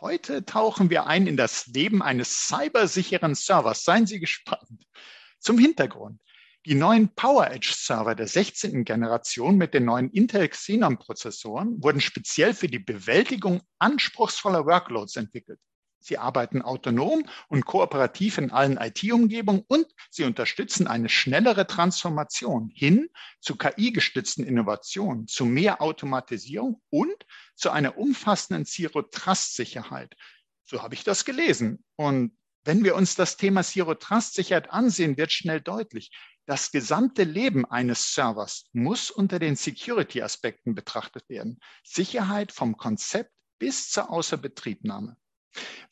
[0.00, 3.84] Heute tauchen wir ein in das Leben eines cybersicheren Servers.
[3.84, 4.86] Seien Sie gespannt.
[5.38, 6.20] Zum Hintergrund.
[6.66, 8.84] Die neuen PowerEdge-Server der 16.
[8.84, 15.60] Generation mit den neuen Intel Xenon-Prozessoren wurden speziell für die Bewältigung anspruchsvoller Workloads entwickelt.
[16.04, 23.08] Sie arbeiten autonom und kooperativ in allen IT-Umgebungen und sie unterstützen eine schnellere Transformation hin
[23.40, 30.14] zu KI-gestützten Innovationen, zu mehr Automatisierung und zu einer umfassenden Zero-Trust-Sicherheit.
[30.66, 31.82] So habe ich das gelesen.
[31.96, 36.10] Und wenn wir uns das Thema Zero-Trust-Sicherheit ansehen, wird schnell deutlich,
[36.44, 41.60] das gesamte Leben eines Servers muss unter den Security-Aspekten betrachtet werden.
[41.82, 45.16] Sicherheit vom Konzept bis zur Außerbetriebnahme.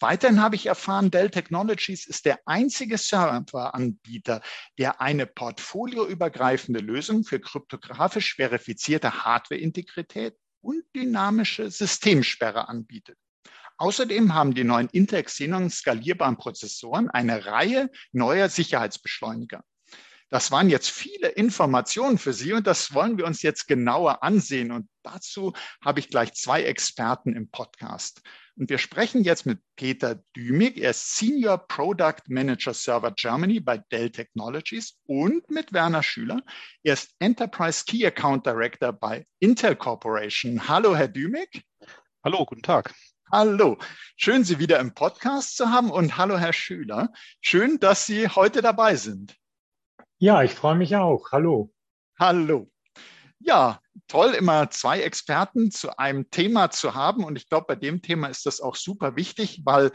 [0.00, 4.42] Weiterhin habe ich erfahren, Dell Technologies ist der einzige Serveranbieter,
[4.78, 13.18] der eine portfolioübergreifende Lösung für kryptografisch verifizierte Hardware-Integrität und dynamische Systemsperre anbietet.
[13.78, 19.64] Außerdem haben die neuen Intel Xenon skalierbaren Prozessoren eine Reihe neuer Sicherheitsbeschleuniger.
[20.32, 24.72] Das waren jetzt viele Informationen für Sie und das wollen wir uns jetzt genauer ansehen.
[24.72, 25.52] Und dazu
[25.84, 28.22] habe ich gleich zwei Experten im Podcast.
[28.56, 30.76] Und wir sprechen jetzt mit Peter Dümig.
[30.76, 36.42] Er ist Senior Product Manager Server Germany bei Dell Technologies und mit Werner Schüler.
[36.82, 40.68] Er ist Enterprise Key Account Director bei Intel Corporation.
[40.68, 41.64] Hallo, Herr Dümig.
[42.22, 42.94] Hallo, guten Tag.
[43.32, 43.78] Hallo,
[44.16, 47.10] schön Sie wieder im Podcast zu haben und hallo, Herr Schüler.
[47.40, 49.34] Schön, dass Sie heute dabei sind.
[50.18, 51.32] Ja, ich freue mich auch.
[51.32, 51.72] Hallo.
[52.18, 52.71] Hallo.
[53.44, 57.24] Ja, toll, immer zwei Experten zu einem Thema zu haben.
[57.24, 59.90] Und ich glaube, bei dem Thema ist das auch super wichtig, weil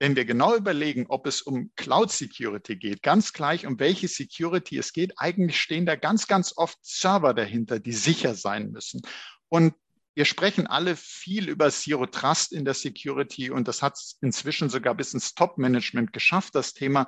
[0.00, 4.78] wenn wir genau überlegen, ob es um Cloud Security geht, ganz gleich um welche Security
[4.78, 9.02] es geht, eigentlich stehen da ganz, ganz oft Server dahinter, die sicher sein müssen.
[9.48, 9.74] Und
[10.14, 14.68] wir sprechen alle viel über Zero Trust in der Security und das hat es inzwischen
[14.68, 17.06] sogar bis ins Top-Management geschafft, das Thema.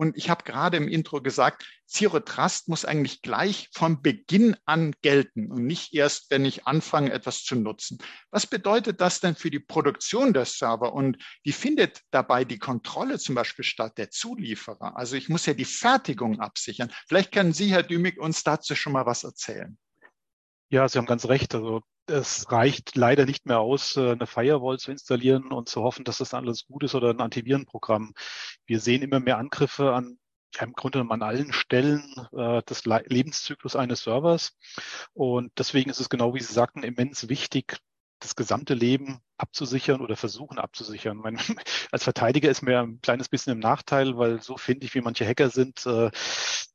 [0.00, 4.94] Und ich habe gerade im Intro gesagt, Zero Trust muss eigentlich gleich von Beginn an
[5.02, 7.98] gelten und nicht erst, wenn ich anfange, etwas zu nutzen.
[8.30, 13.18] Was bedeutet das denn für die Produktion der Server und wie findet dabei die Kontrolle
[13.18, 14.96] zum Beispiel statt der Zulieferer?
[14.96, 16.90] Also ich muss ja die Fertigung absichern.
[17.06, 19.76] Vielleicht können Sie, Herr Dümig, uns dazu schon mal was erzählen.
[20.70, 21.54] Ja, Sie haben ganz recht.
[21.54, 26.04] Also es reicht leider nicht mehr aus, äh, eine Firewall zu installieren und zu hoffen,
[26.04, 28.12] dass das alles gut ist oder ein Antivirenprogramm.
[28.66, 30.18] Wir sehen immer mehr Angriffe an
[30.54, 34.56] ja, im Grunde an allen Stellen äh, des Le Lebenszyklus eines Servers.
[35.12, 37.78] Und deswegen ist es genau wie Sie sagten, immens wichtig,
[38.20, 41.16] das gesamte Leben abzusichern oder versuchen abzusichern.
[41.16, 41.38] Mein,
[41.92, 45.26] als Verteidiger ist mir ein kleines bisschen im Nachteil, weil so finde ich, wie manche
[45.26, 46.10] Hacker sind, äh,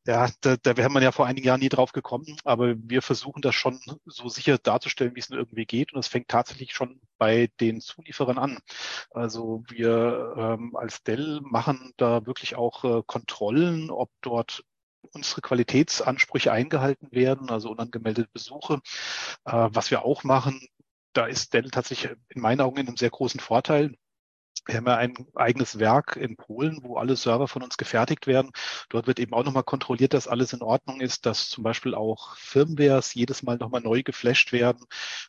[0.07, 3.41] ja, da, da wäre man ja vor einigen Jahren nie drauf gekommen, aber wir versuchen
[3.41, 5.93] das schon so sicher darzustellen, wie es nur irgendwie geht.
[5.93, 8.59] Und es fängt tatsächlich schon bei den Zulieferern an.
[9.11, 14.63] Also wir ähm, als Dell machen da wirklich auch äh, Kontrollen, ob dort
[15.11, 18.81] unsere Qualitätsansprüche eingehalten werden, also unangemeldete Besuche.
[19.45, 20.67] Äh, was wir auch machen,
[21.15, 23.95] da ist Dell tatsächlich in meinen Augen in einem sehr großen Vorteil.
[24.67, 28.51] Wir haben ja ein eigenes Werk in Polen, wo alle Server von uns gefertigt werden.
[28.89, 32.35] Dort wird eben auch nochmal kontrolliert, dass alles in Ordnung ist, dass zum Beispiel auch
[32.35, 34.83] Firmwares jedes Mal nochmal neu geflasht werden.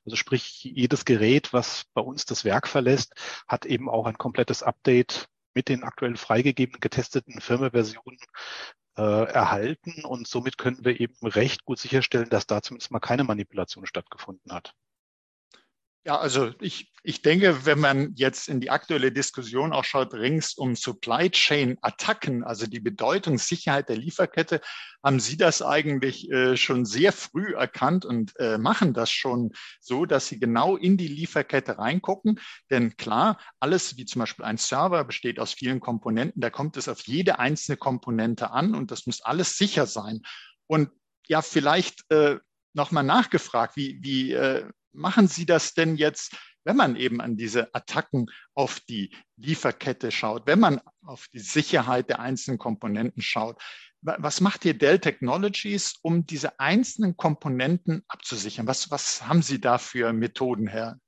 [0.07, 3.15] Also sprich, jedes Gerät, was bei uns das Werk verlässt,
[3.47, 8.19] hat eben auch ein komplettes Update mit den aktuell freigegebenen, getesteten Firmware-Versionen
[8.97, 10.05] äh, erhalten.
[10.05, 14.53] Und somit können wir eben recht gut sicherstellen, dass da zumindest mal keine Manipulation stattgefunden
[14.53, 14.75] hat.
[16.07, 20.55] Ja, also ich, ich denke, wenn man jetzt in die aktuelle Diskussion auch schaut, rings
[20.55, 24.61] um Supply Chain Attacken, also die Bedeutung Sicherheit der Lieferkette,
[25.03, 29.51] haben Sie das eigentlich äh, schon sehr früh erkannt und äh, machen das schon
[29.81, 32.39] so, dass Sie genau in die Lieferkette reingucken.
[32.71, 36.89] Denn klar, alles wie zum Beispiel ein Server besteht aus vielen Komponenten, da kommt es
[36.89, 40.23] auf jede einzelne Komponente an und das muss alles sicher sein.
[40.69, 40.91] Und
[41.27, 42.37] ja, vielleicht äh,
[42.75, 47.73] nochmal nachgefragt, wie, wie äh, machen Sie das denn jetzt, wenn man eben an diese
[47.75, 53.63] Attacken auf die Lieferkette schaut, wenn man auf die Sicherheit der einzelnen Komponenten schaut?
[54.03, 58.67] Was macht hier Dell Technologies, um diese einzelnen Komponenten abzusichern?
[58.67, 60.99] Was, was haben Sie da für Methoden, Herr?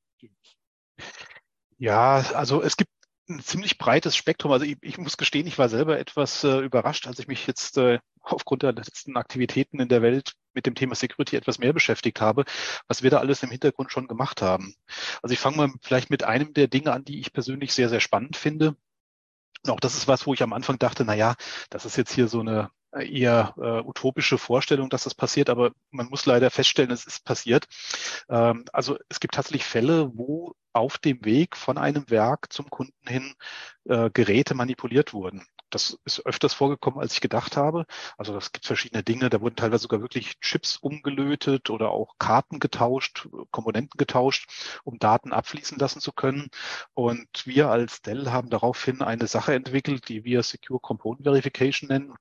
[1.79, 2.91] Ja, also es gibt
[3.29, 4.53] ein ziemlich breites Spektrum.
[4.53, 7.77] Also ich, ich muss gestehen, ich war selber etwas äh, überrascht, als ich mich jetzt
[7.79, 12.21] äh, aufgrund der letzten Aktivitäten in der Welt mit dem Thema Security etwas mehr beschäftigt
[12.21, 12.45] habe,
[12.89, 14.75] was wir da alles im Hintergrund schon gemacht haben.
[15.23, 18.01] Also ich fange mal vielleicht mit einem der Dinge an, die ich persönlich sehr, sehr
[18.01, 18.77] spannend finde.
[19.67, 21.35] Auch das ist was, wo ich am Anfang dachte, na ja,
[21.71, 26.09] das ist jetzt hier so eine eher äh, utopische Vorstellung, dass das passiert, aber man
[26.09, 27.67] muss leider feststellen, es ist passiert.
[28.29, 33.07] Ähm, also es gibt tatsächlich Fälle, wo auf dem Weg von einem Werk zum Kunden
[33.07, 33.35] hin
[33.85, 35.47] äh, Geräte manipuliert wurden.
[35.71, 37.85] Das ist öfters vorgekommen, als ich gedacht habe.
[38.17, 39.29] Also es gibt verschiedene Dinge.
[39.29, 44.49] Da wurden teilweise sogar wirklich Chips umgelötet oder auch Karten getauscht, Komponenten getauscht,
[44.85, 46.49] um Daten abfließen lassen zu können.
[46.95, 52.15] Und wir als Dell haben daraufhin eine Sache entwickelt, die wir Secure Component Verification nennen.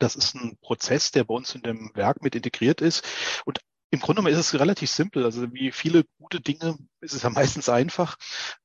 [0.00, 3.06] Das ist ein Prozess, der bei uns in dem Werk mit integriert ist.
[3.44, 3.60] Und
[3.90, 5.24] im Grunde genommen ist es relativ simpel.
[5.24, 8.16] Also wie viele gute Dinge ist es ja meistens einfach.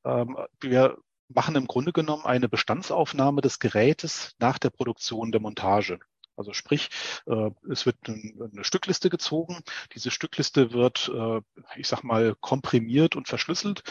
[0.04, 0.98] Ähm, wir
[1.28, 6.00] machen im Grunde genommen eine Bestandsaufnahme des Gerätes nach der Produktion der Montage.
[6.38, 6.90] Also sprich,
[7.28, 9.60] äh, es wird eine Stückliste gezogen.
[9.94, 11.42] Diese Stückliste wird, äh,
[11.78, 13.84] ich sag mal, komprimiert und verschlüsselt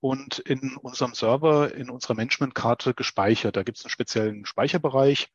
[0.00, 3.56] und in unserem Server, in unserer Managementkarte gespeichert.
[3.56, 5.28] Da gibt es einen speziellen Speicherbereich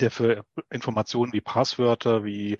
[0.00, 2.58] der für Informationen wie Passwörter, wie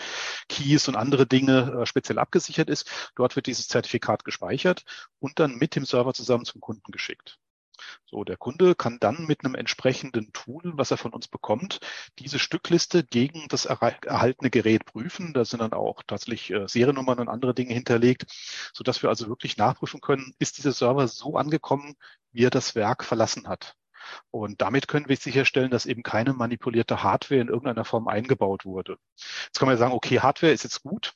[0.48, 3.10] Keys und andere Dinge äh, speziell abgesichert ist.
[3.16, 4.84] Dort wird dieses Zertifikat gespeichert
[5.18, 7.38] und dann mit dem Server zusammen zum Kunden geschickt.
[8.06, 11.80] So, der Kunde kann dann mit einem entsprechenden Tool, was er von uns bekommt,
[12.18, 15.32] diese Stückliste gegen das erhaltene Gerät prüfen.
[15.32, 18.26] Da sind dann auch tatsächlich äh, Seriennummern und andere Dinge hinterlegt,
[18.72, 21.94] so dass wir also wirklich nachprüfen können, ist dieser Server so angekommen,
[22.32, 23.74] wie er das Werk verlassen hat.
[24.30, 28.98] Und damit können wir sicherstellen, dass eben keine manipulierte Hardware in irgendeiner Form eingebaut wurde.
[29.16, 31.14] Jetzt kann man ja sagen, okay, Hardware ist jetzt gut.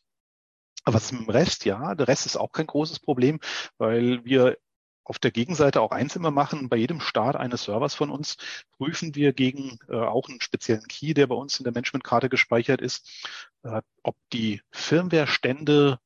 [0.85, 1.65] Aber was ist mit dem Rest?
[1.65, 3.39] Ja, der Rest ist auch kein großes Problem,
[3.79, 4.57] weil wir
[5.05, 6.69] auf der Gegenseite auch eins immer machen.
[6.69, 8.37] Bei jedem Start eines Servers von uns
[8.77, 12.81] prüfen wir gegen äh, auch einen speziellen Key, der bei uns in der Managementkarte gespeichert
[12.81, 13.29] ist,
[13.65, 15.99] äh, ob die Firmware-Stände,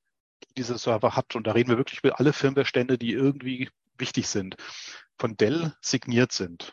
[0.45, 4.29] die dieser Server hat, und da reden wir wirklich über alle Firmware-Stände, die irgendwie wichtig
[4.29, 4.57] sind,
[5.19, 6.73] von Dell signiert sind.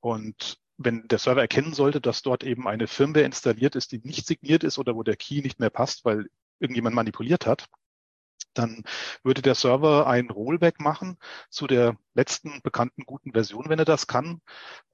[0.00, 4.26] Und wenn der Server erkennen sollte, dass dort eben eine Firmware installiert ist, die nicht
[4.26, 6.28] signiert ist oder wo der Key nicht mehr passt, weil
[6.60, 7.66] irgendjemand manipuliert hat,
[8.58, 8.84] dann
[9.22, 11.16] würde der Server ein Rollback machen
[11.50, 14.40] zu der letzten bekannten guten Version, wenn er das kann.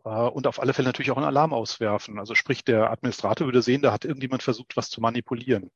[0.04, 2.18] Äh, und auf alle Fälle natürlich auch einen Alarm auswerfen.
[2.18, 5.70] Also sprich, der Administrator würde sehen, da hat irgendjemand versucht, was zu manipulieren.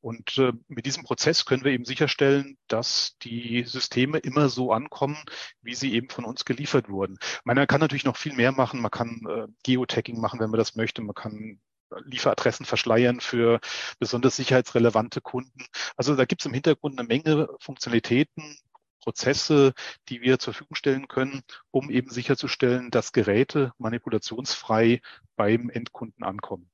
[0.00, 5.18] Und äh, mit diesem Prozess können wir eben sicherstellen, dass die Systeme immer so ankommen,
[5.62, 7.18] wie sie eben von uns geliefert wurden.
[7.44, 8.80] Man kann natürlich noch viel mehr machen.
[8.80, 11.02] Man kann äh, Geotagging machen, wenn man das möchte.
[11.02, 11.60] Man kann
[12.04, 13.60] Lieferadressen verschleiern für
[13.98, 15.64] besonders sicherheitsrelevante Kunden.
[15.96, 18.56] Also da gibt es im Hintergrund eine Menge Funktionalitäten,
[19.00, 19.72] Prozesse,
[20.08, 25.00] die wir zur Verfügung stellen können, um eben sicherzustellen, dass Geräte manipulationsfrei
[25.36, 26.70] beim Endkunden ankommen.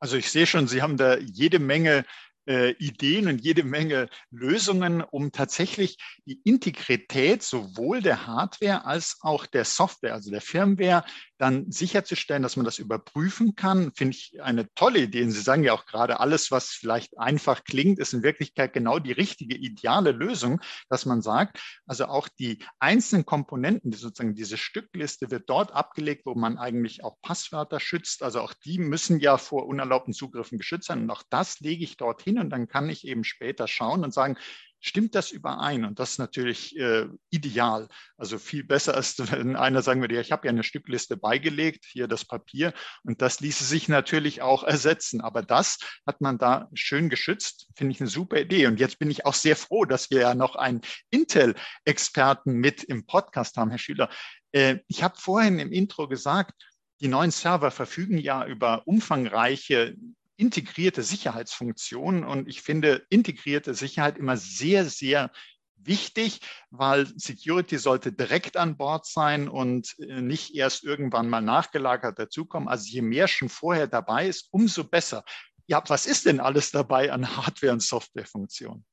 [0.00, 2.04] Also ich sehe schon, Sie haben da jede Menge
[2.46, 5.96] äh, Ideen und jede Menge Lösungen, um tatsächlich
[6.26, 11.04] die Integrität sowohl der Hardware als auch der Software, also der Firmware,
[11.44, 15.24] dann sicherzustellen, dass man das überprüfen kann, finde ich eine tolle Idee.
[15.24, 18.98] Und Sie sagen ja auch gerade, alles, was vielleicht einfach klingt, ist in Wirklichkeit genau
[18.98, 24.56] die richtige, ideale Lösung, dass man sagt, also auch die einzelnen Komponenten, die sozusagen diese
[24.56, 28.22] Stückliste wird dort abgelegt, wo man eigentlich auch Passwörter schützt.
[28.22, 31.02] Also auch die müssen ja vor unerlaubten Zugriffen geschützt sein.
[31.02, 34.38] Und auch das lege ich dorthin und dann kann ich eben später schauen und sagen,
[34.84, 35.84] stimmt das überein?
[35.84, 37.88] Und das ist natürlich äh, ideal.
[38.18, 41.86] Also viel besser, als wenn einer sagen würde, ja, ich habe ja eine Stückliste beigelegt,
[41.86, 42.74] hier das Papier.
[43.02, 45.22] Und das ließe sich natürlich auch ersetzen.
[45.22, 48.66] Aber das hat man da schön geschützt, finde ich eine super Idee.
[48.66, 53.06] Und jetzt bin ich auch sehr froh, dass wir ja noch einen Intel-Experten mit im
[53.06, 54.10] Podcast haben, Herr Schüler.
[54.52, 56.52] Äh, ich habe vorhin im Intro gesagt,
[57.00, 59.96] die neuen Server verfügen ja über umfangreiche
[60.36, 62.24] integrierte Sicherheitsfunktion.
[62.24, 65.30] Und ich finde integrierte Sicherheit immer sehr, sehr
[65.76, 72.18] wichtig, weil Security sollte direkt an Bord sein und äh, nicht erst irgendwann mal nachgelagert
[72.18, 72.68] dazukommen.
[72.68, 75.24] Also je mehr schon vorher dabei ist, umso besser.
[75.66, 78.84] Ja, was ist denn alles dabei an Hardware- und Softwarefunktionen?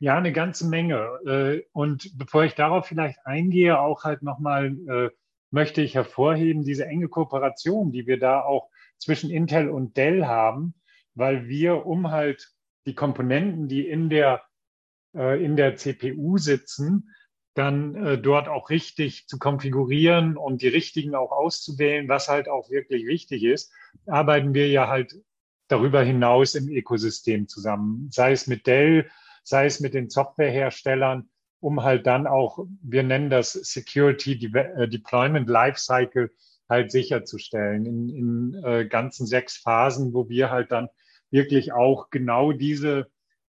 [0.00, 0.96] Ja, eine ganze Menge.
[1.26, 5.10] Äh, und bevor ich darauf vielleicht eingehe, auch halt nochmal äh,
[5.50, 8.68] möchte ich hervorheben, diese enge Kooperation, die wir da auch
[9.04, 10.74] zwischen Intel und Dell haben,
[11.14, 12.52] weil wir, um halt
[12.86, 14.42] die Komponenten, die in der,
[15.14, 17.10] äh, in der CPU sitzen,
[17.54, 22.70] dann äh, dort auch richtig zu konfigurieren und die richtigen auch auszuwählen, was halt auch
[22.70, 23.72] wirklich wichtig ist,
[24.06, 25.14] arbeiten wir ja halt
[25.68, 29.08] darüber hinaus im Ökosystem zusammen, sei es mit Dell,
[29.44, 31.30] sei es mit den Softwareherstellern,
[31.60, 36.30] um halt dann auch, wir nennen das Security De äh, Deployment Lifecycle
[36.68, 40.88] halt sicherzustellen in, in äh, ganzen sechs Phasen, wo wir halt dann
[41.30, 43.06] wirklich auch genau diese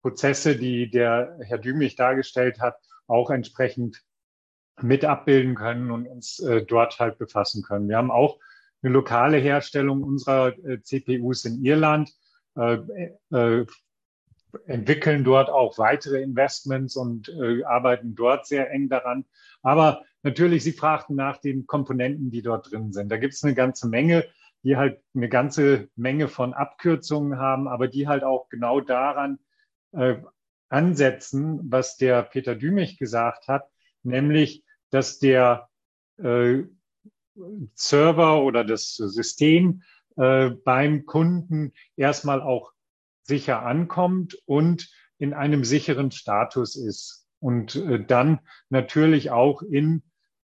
[0.02, 2.76] Prozesse, die der Herr Dümlich dargestellt hat,
[3.08, 4.04] auch entsprechend
[4.82, 7.90] mit abbilden können und uns äh, dort halt befassen können.
[7.90, 8.40] Wir haben auch
[8.82, 12.12] eine lokale Herstellung unserer äh, CPUs in Irland,
[12.56, 12.78] äh,
[13.32, 13.66] äh,
[14.66, 19.26] entwickeln dort auch weitere Investments und äh, arbeiten dort sehr eng daran.
[19.62, 23.10] Aber natürlich, Sie fragten nach den Komponenten, die dort drin sind.
[23.10, 24.26] Da gibt es eine ganze Menge,
[24.64, 29.40] die halt eine ganze Menge von Abkürzungen haben, aber die halt auch genau daran
[29.92, 30.16] äh,
[30.70, 33.70] ansetzen, was der Peter Dümich gesagt hat,
[34.04, 35.70] nämlich, dass der
[36.18, 36.64] äh,
[37.76, 39.84] Server oder das System
[40.18, 42.74] äh, beim Kunden erstmal auch
[43.28, 50.04] sicher ankommt und in einem sicheren Status ist und äh, dann natürlich auch in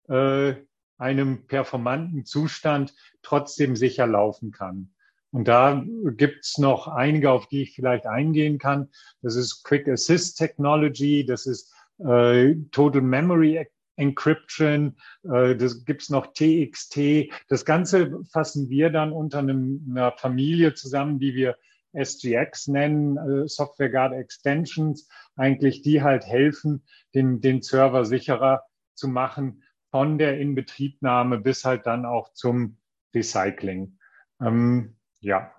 [0.08, 0.56] äh,
[0.98, 4.94] einem performanten Zustand trotzdem sicher laufen kann.
[5.32, 5.84] Und da
[6.18, 8.90] gibt's noch einige, auf die ich vielleicht eingehen kann.
[9.22, 16.34] Das ist Quick Assist Technology, das ist äh, Total Memory Encryption, äh, das gibt's noch
[16.34, 17.32] TXT.
[17.48, 21.58] Das Ganze fassen wir dann unter einem, einer Familie zusammen, die wir
[21.94, 29.08] SGX nennen, äh, Software Guard Extensions, eigentlich die halt helfen, den, den Server sicherer zu
[29.08, 32.78] machen, von der Inbetriebnahme bis halt dann auch zum
[33.14, 33.98] Recycling.
[34.42, 35.52] Ähm, ja.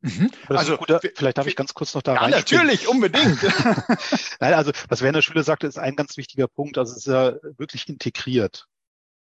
[0.00, 0.30] Mhm.
[0.48, 2.30] Also guter, vielleicht darf ich ganz kurz noch da rein.
[2.30, 3.42] Ja, natürlich, unbedingt.
[4.40, 6.78] Nein, also was Werner Schüler sagte, ist ein ganz wichtiger Punkt.
[6.78, 8.68] Also es ist ja wirklich integriert.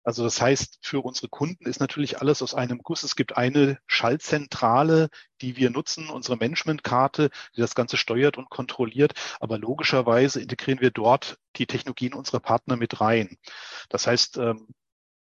[0.06, 3.04] Also das heißt, für unsere Kunden ist natürlich alles aus einem Guss.
[3.04, 5.10] Es gibt eine Schaltzentrale,
[5.42, 9.14] die wir nutzen, unsere Managementkarte, die das Ganze steuert und kontrolliert.
[9.40, 13.38] Aber logischerweise integrieren wir dort die Technologien unserer Partner mit rein.
[13.90, 14.68] Das heißt, ähm,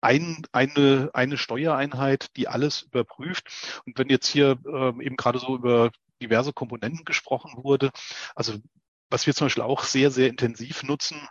[0.02, 3.82] ein, eine, eine Steuereinheit, die alles überprüft.
[3.86, 5.92] Und wenn jetzt hier ähm, eben gerade so über
[6.22, 7.92] diverse Komponenten gesprochen wurde,
[8.36, 8.56] also
[9.12, 11.28] was wir zum Beispiel auch sehr, sehr intensiv nutzen,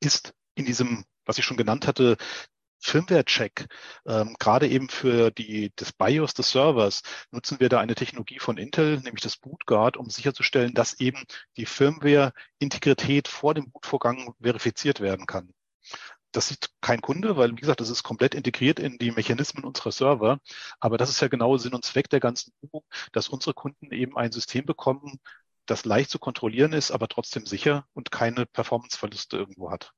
[0.00, 2.16] ist in diesem was ich schon genannt hatte,
[2.82, 3.66] Firmware-Check,
[4.06, 8.56] ähm, gerade eben für die, das BIOS des Servers, nutzen wir da eine Technologie von
[8.56, 11.22] Intel, nämlich das BootGuard, um sicherzustellen, dass eben
[11.56, 15.52] die Firmware-Integrität vor dem Bootvorgang verifiziert werden kann.
[16.32, 19.92] Das sieht kein Kunde, weil, wie gesagt, das ist komplett integriert in die Mechanismen unserer
[19.92, 20.38] Server.
[20.80, 24.16] Aber das ist ja genau Sinn und Zweck der ganzen Übung, dass unsere Kunden eben
[24.16, 25.20] ein System bekommen,
[25.66, 29.92] das leicht zu kontrollieren ist, aber trotzdem sicher und keine Performanceverluste irgendwo hat.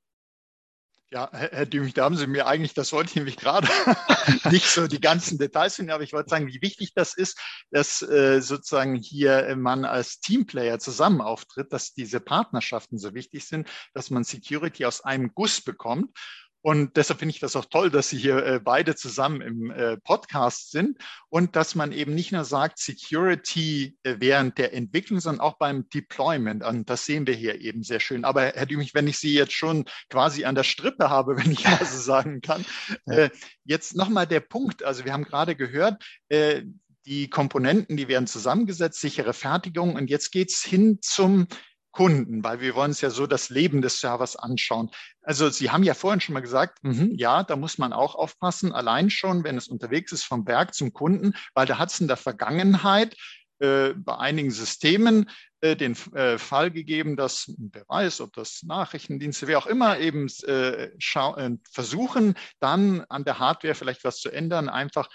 [1.13, 3.69] Ja, Herr, Dümich, da haben Sie mir eigentlich, das wollte ich nämlich gerade
[4.51, 7.39] nicht so die ganzen Details finden, aber ich wollte sagen, wie wichtig das ist,
[7.71, 13.69] dass äh, sozusagen hier man als Teamplayer zusammen auftritt, dass diese Partnerschaften so wichtig sind,
[13.93, 16.19] dass man Security aus einem Guss bekommt
[16.63, 19.97] und deshalb finde ich das auch toll, dass Sie hier äh, beide zusammen im äh,
[19.97, 20.97] Podcast sind
[21.29, 25.89] und dass man eben nicht nur sagt Security äh, während der Entwicklung, sondern auch beim
[25.89, 26.65] Deployment.
[26.65, 28.25] Und das sehen wir hier eben sehr schön.
[28.25, 31.65] Aber Herr Dümich, wenn ich Sie jetzt schon quasi an der Strippe habe, wenn ich
[31.65, 32.65] mal so sagen kann,
[33.07, 33.31] äh,
[33.65, 34.85] jetzt nochmal der Punkt.
[34.85, 36.63] Also wir haben gerade gehört, äh,
[37.07, 39.97] die Komponenten, die werden zusammengesetzt, sichere Fertigung.
[39.97, 41.49] Und jetzt geht's hin zum
[41.93, 44.91] Kunden, weil wir wollen uns ja so das Leben des Servers anschauen.
[45.23, 48.73] Also Sie haben ja vorhin schon mal gesagt, mh, ja, da muss man auch aufpassen,
[48.73, 52.09] allein schon, wenn es unterwegs ist vom Berg zum Kunden, weil da hat es in
[52.09, 53.17] der Vergangenheit
[53.61, 55.31] äh, bei einigen Systemen
[55.61, 60.27] äh, den äh, Fall gegeben, dass, wer weiß, ob das Nachrichtendienste, wer auch immer eben
[60.47, 65.09] äh, äh, versuchen, dann an der Hardware vielleicht was zu ändern, einfach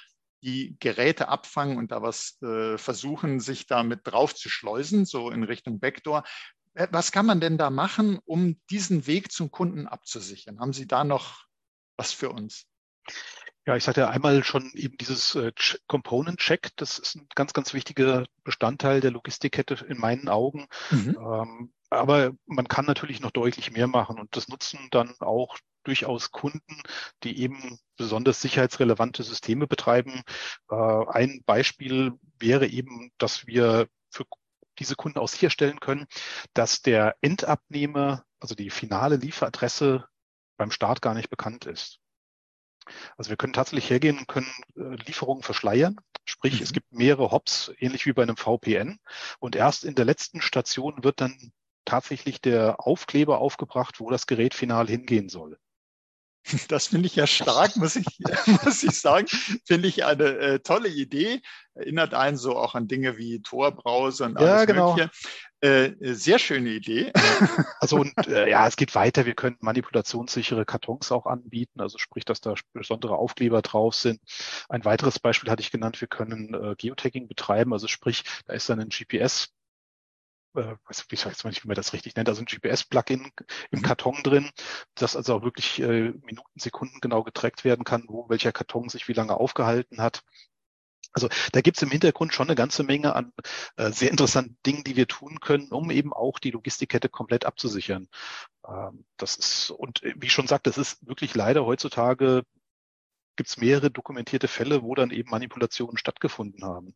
[0.44, 5.44] die Geräte abfangen und da was äh, versuchen, sich damit drauf zu schleusen, so in
[5.44, 6.24] Richtung Backdoor.
[6.78, 10.60] Äh, was kann man denn da machen, um diesen Weg zum Kunden abzusichern?
[10.60, 11.46] Haben Sie da noch
[11.98, 12.66] was für uns?
[13.66, 15.52] Ja, ich hatte einmal schon eben dieses äh,
[15.88, 16.70] Component Check.
[16.78, 20.68] Das ist ein ganz, ganz wichtiger Bestandteil der Logistikkette in meinen Augen.
[20.92, 21.18] Mhm.
[21.20, 26.32] Ähm, aber man kann natürlich noch deutlich mehr machen und das nutzen dann auch durchaus
[26.32, 26.82] Kunden,
[27.24, 30.22] die eben besonders sicherheitsrelevante Systeme betreiben.
[30.70, 34.26] Äh, ein Beispiel wäre eben, dass wir für
[34.80, 36.08] diese Kunden auch sicherstellen können,
[36.54, 40.08] dass der Endabnehmer, also die finale Lieferadresse
[40.58, 42.00] beim Start gar nicht bekannt ist.
[43.18, 45.98] Also wir können tatsächlich hergehen und können äh, Lieferungen verschleiern.
[46.26, 46.64] Sprich, mhm.
[46.64, 49.00] es gibt mehrere Hops, ähnlich wie bei einem VPN.
[49.40, 51.52] Und erst in der letzten Station wird dann
[51.86, 55.58] tatsächlich der Aufkleber aufgebracht, wo das Gerät final hingehen soll.
[56.68, 58.06] Das finde ich ja stark, muss ich,
[58.64, 59.28] muss ich sagen.
[59.66, 61.42] Finde ich eine äh, tolle Idee.
[61.74, 64.96] Erinnert einen so auch an Dinge wie Tor-Browser und alles ja, genau.
[64.96, 65.12] Mögliche.
[65.60, 67.12] Äh, sehr schöne Idee.
[67.80, 69.26] Also und äh, ja, es geht weiter.
[69.28, 74.20] Wir können manipulationssichere Kartons auch anbieten, also sprich, dass da besondere Aufkleber drauf sind.
[74.68, 78.68] Ein weiteres Beispiel hatte ich genannt, wir können äh, Geotagging betreiben, also sprich, da ist
[78.68, 79.50] dann ein GPS
[80.56, 83.32] äh, wie ich weiß nicht, wie man das richtig nennt, also ein GPS-Plugin
[83.72, 83.84] im mhm.
[83.84, 84.50] Karton drin,
[84.96, 89.08] das also auch wirklich äh, Minuten, Sekunden genau getrackt werden kann, wo welcher Karton sich
[89.08, 90.24] wie lange aufgehalten hat.
[91.14, 93.34] Also da gibt es im Hintergrund schon eine ganze Menge an
[93.76, 98.08] äh, sehr interessanten Dingen, die wir tun können, um eben auch die Logistikkette komplett abzusichern.
[98.68, 102.44] Ähm, das ist, und äh, wie ich schon sagte, das ist wirklich leider heutzutage
[103.38, 106.96] gibt es mehrere dokumentierte Fälle, wo dann eben Manipulationen stattgefunden haben.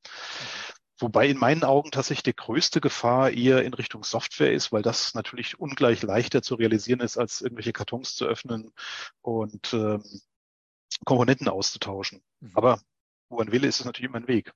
[1.01, 5.15] Wobei in meinen Augen tatsächlich die größte Gefahr eher in Richtung Software ist, weil das
[5.15, 8.72] natürlich ungleich leichter zu realisieren ist, als irgendwelche Kartons zu öffnen
[9.22, 10.03] und ähm,
[11.03, 12.22] Komponenten auszutauschen.
[12.39, 12.51] Mhm.
[12.53, 12.81] Aber
[13.29, 14.53] wo man will, ist es natürlich immer ein Weg.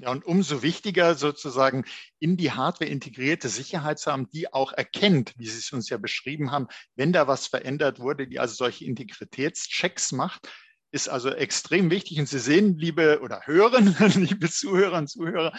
[0.00, 1.84] Ja, und umso wichtiger sozusagen
[2.18, 5.98] in die Hardware integrierte Sicherheit zu haben, die auch erkennt, wie Sie es uns ja
[5.98, 6.66] beschrieben haben,
[6.96, 10.48] wenn da was verändert wurde, die also solche Integritätschecks macht,
[10.94, 12.20] ist also extrem wichtig.
[12.20, 15.52] Und Sie sehen, liebe oder hören, liebe Zuhörer und Zuhörer,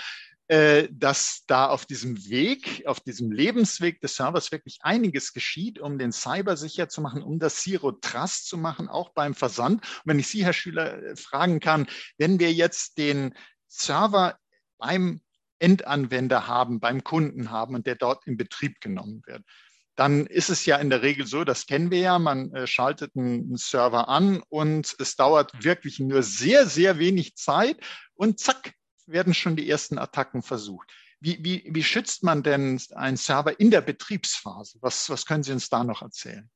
[0.48, 5.98] äh, dass da auf diesem Weg, auf diesem Lebensweg des Servers wirklich einiges geschieht, um
[5.98, 9.82] den Cyber sicher zu machen, um das Zero Trust zu machen, auch beim Versand.
[9.84, 11.88] Und wenn ich Sie, Herr Schüler, äh, fragen kann,
[12.18, 13.36] wenn wir jetzt den
[13.68, 14.40] Server
[14.78, 15.22] beim
[15.60, 19.44] Endanwender haben, beim Kunden haben und der dort in Betrieb genommen wird
[19.96, 23.16] dann ist es ja in der Regel so, das kennen wir ja, man äh, schaltet
[23.16, 27.78] einen Server an und es dauert wirklich nur sehr, sehr wenig Zeit
[28.14, 28.74] und zack,
[29.08, 30.92] werden schon die ersten Attacken versucht.
[31.20, 34.80] Wie, wie, wie schützt man denn einen Server in der Betriebsphase?
[34.82, 36.50] Was, was können Sie uns da noch erzählen?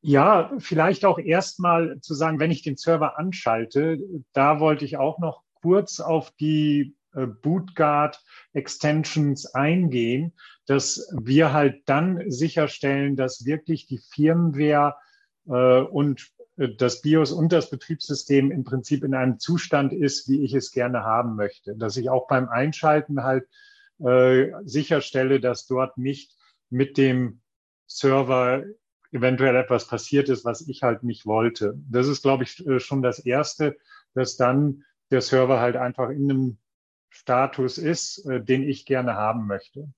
[0.00, 3.98] Ja, vielleicht auch erstmal zu sagen, wenn ich den Server anschalte,
[4.32, 6.96] da wollte ich auch noch kurz auf die
[7.26, 8.22] Bootguard
[8.52, 10.32] Extensions eingehen,
[10.66, 14.96] dass wir halt dann sicherstellen, dass wirklich die Firmware
[15.46, 20.44] äh, und äh, das BIOS und das Betriebssystem im Prinzip in einem Zustand ist, wie
[20.44, 21.74] ich es gerne haben möchte.
[21.76, 23.46] Dass ich auch beim Einschalten halt
[23.98, 26.36] äh, sicherstelle, dass dort nicht
[26.70, 27.40] mit dem
[27.86, 28.64] Server
[29.10, 31.74] eventuell etwas passiert ist, was ich halt nicht wollte.
[31.88, 33.76] Das ist, glaube ich, äh, schon das Erste,
[34.14, 36.58] dass dann der Server halt einfach in einem
[37.10, 39.88] Status ist, äh, den ich gerne haben möchte.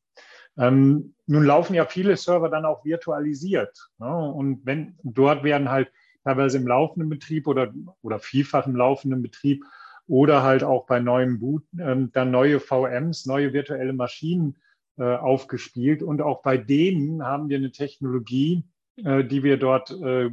[0.57, 3.91] Ähm, nun laufen ja viele Server dann auch virtualisiert.
[3.99, 4.33] Ne?
[4.33, 5.91] Und wenn dort werden halt
[6.25, 9.65] teilweise im laufenden Betrieb oder, oder vielfach im laufenden Betrieb
[10.07, 14.57] oder halt auch bei neuem Boot ähm, dann neue VMs, neue virtuelle Maschinen
[14.99, 16.03] äh, aufgespielt.
[16.03, 18.65] Und auch bei denen haben wir eine Technologie,
[18.97, 20.31] äh, die wir dort äh,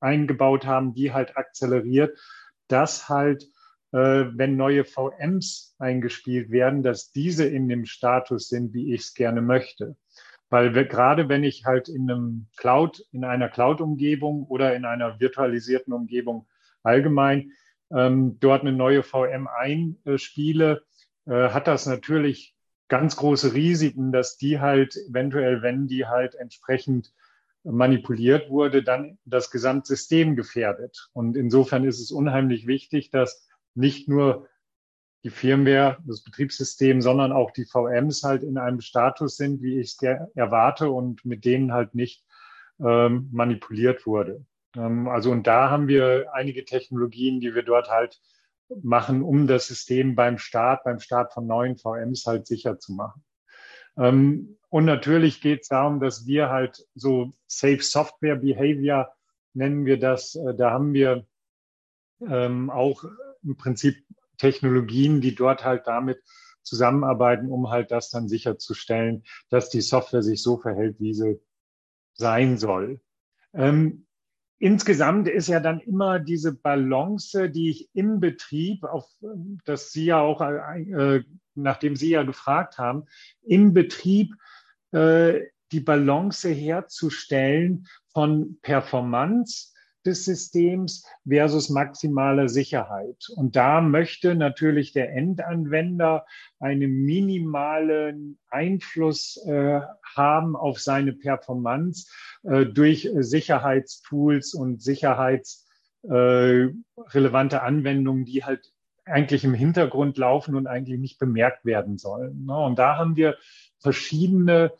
[0.00, 2.18] eingebaut haben, die halt akzeleriert,
[2.68, 3.46] dass halt
[3.92, 9.42] wenn neue VMs eingespielt werden, dass diese in dem Status sind, wie ich es gerne
[9.42, 9.96] möchte.
[10.48, 15.20] Weil wir, gerade wenn ich halt in einem Cloud, in einer Cloud-Umgebung oder in einer
[15.20, 16.46] virtualisierten Umgebung
[16.82, 17.52] allgemein
[17.90, 20.84] ähm, dort eine neue VM einspiele,
[21.26, 22.54] äh, hat das natürlich
[22.88, 27.12] ganz große Risiken, dass die halt eventuell, wenn die halt entsprechend
[27.64, 31.08] manipuliert wurde, dann das Gesamtsystem gefährdet.
[31.12, 34.48] Und insofern ist es unheimlich wichtig, dass nicht nur
[35.24, 39.96] die Firmware, das Betriebssystem, sondern auch die VMs halt in einem Status sind, wie ich
[40.00, 40.02] es
[40.34, 42.24] erwarte und mit denen halt nicht
[42.80, 44.44] ähm, manipuliert wurde.
[44.76, 48.20] Ähm, also und da haben wir einige Technologien, die wir dort halt
[48.82, 53.22] machen, um das System beim Start, beim Start von neuen VMs halt sicher zu machen.
[53.96, 59.12] Ähm, und natürlich geht es darum, dass wir halt so Safe Software Behavior
[59.54, 60.34] nennen wir das.
[60.34, 61.26] Äh, da haben wir
[62.26, 63.04] ähm, auch
[63.42, 64.04] im Prinzip
[64.38, 66.22] Technologien, die dort halt damit
[66.62, 71.40] zusammenarbeiten, um halt das dann sicherzustellen, dass die Software sich so verhält, wie sie
[72.14, 73.00] sein soll.
[73.52, 74.06] Ähm,
[74.58, 79.10] insgesamt ist ja dann immer diese Balance, die ich im Betrieb, auf
[79.64, 81.22] das Sie ja auch, äh,
[81.54, 83.04] nachdem Sie ja gefragt haben,
[83.42, 84.34] im Betrieb
[84.92, 85.40] äh,
[85.72, 89.71] die Balance herzustellen von Performance
[90.04, 93.28] des Systems versus maximale Sicherheit.
[93.36, 96.26] Und da möchte natürlich der Endanwender
[96.58, 99.80] einen minimalen Einfluss äh,
[100.16, 102.10] haben auf seine Performance
[102.42, 108.72] äh, durch Sicherheitstools und sicherheitsrelevante äh, Anwendungen, die halt
[109.04, 112.46] eigentlich im Hintergrund laufen und eigentlich nicht bemerkt werden sollen.
[112.46, 112.56] Ne?
[112.56, 113.36] Und da haben wir
[113.80, 114.72] verschiedene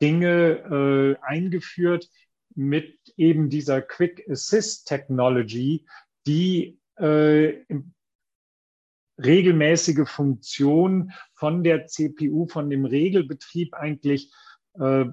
[0.00, 2.08] Dinge äh, eingeführt,
[2.58, 5.86] mit eben dieser Quick Assist Technology,
[6.26, 7.64] die äh,
[9.16, 14.32] regelmäßige Funktion von der CPU, von dem Regelbetrieb eigentlich
[14.74, 15.04] äh,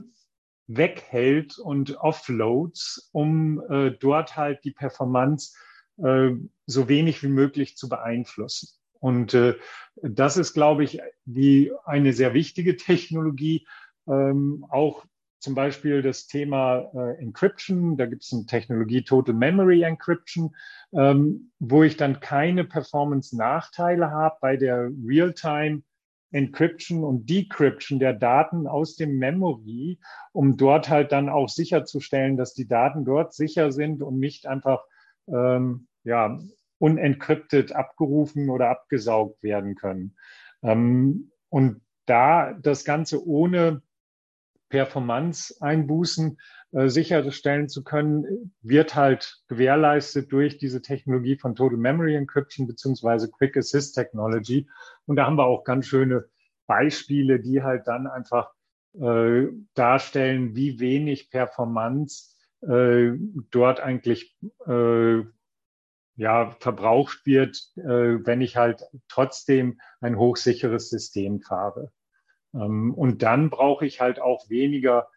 [0.66, 5.56] weghält und offloads, um äh, dort halt die Performance
[5.98, 6.32] äh,
[6.66, 8.70] so wenig wie möglich zu beeinflussen.
[9.00, 9.54] Und äh,
[10.02, 13.68] das ist, glaube ich, die, eine sehr wichtige Technologie,
[14.08, 15.06] ähm, auch
[15.46, 17.98] zum Beispiel das Thema äh, Encryption.
[17.98, 20.56] Da gibt es eine Technologie Total Memory Encryption,
[20.92, 25.84] ähm, wo ich dann keine Performance-Nachteile habe bei der Real-Time
[26.32, 30.00] Encryption und Decryption der Daten aus dem Memory,
[30.34, 34.84] um dort halt dann auch sicherzustellen, dass die Daten dort sicher sind und nicht einfach
[35.28, 36.40] ähm, ja,
[36.80, 40.16] unencrypted abgerufen oder abgesaugt werden können.
[40.64, 43.84] Ähm, und da das Ganze ohne
[44.70, 46.38] Performance-Einbußen
[46.72, 53.30] äh, sicherstellen zu können, wird halt gewährleistet durch diese Technologie von Total Memory Encryption beziehungsweise
[53.30, 54.68] Quick Assist Technology.
[55.06, 56.26] Und da haben wir auch ganz schöne
[56.68, 58.52] Beispiele, die halt dann einfach
[59.00, 63.12] äh, darstellen, wie wenig Performance äh,
[63.52, 65.22] dort eigentlich äh,
[66.18, 71.92] ja, verbraucht wird, äh, wenn ich halt trotzdem ein hochsicheres System fahre.
[72.56, 75.08] Ähm, und dann brauche ich halt auch weniger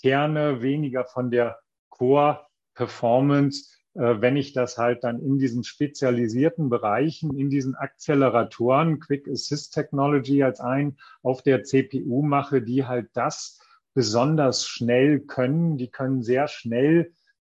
[0.00, 1.58] Kerne, weniger von der
[1.90, 9.28] Core-Performance, äh, wenn ich das halt dann in diesen spezialisierten Bereichen, in diesen Acceleratoren, Quick
[9.28, 13.60] Assist Technology als ein auf der CPU mache, die halt das
[13.94, 15.76] besonders schnell können.
[15.76, 17.12] Die können sehr schnell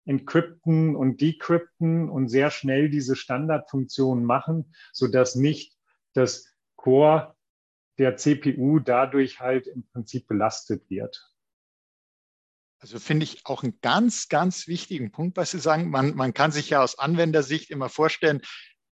[0.06, 5.76] encrypten und decrypten und sehr schnell diese Standardfunktionen machen, so dass nicht
[6.14, 7.35] das Core
[7.98, 11.32] der CPU dadurch halt im Prinzip belastet wird.
[12.80, 15.90] Also finde ich auch einen ganz, ganz wichtigen Punkt, was Sie sagen.
[15.90, 18.42] Man, man kann sich ja aus Anwendersicht immer vorstellen,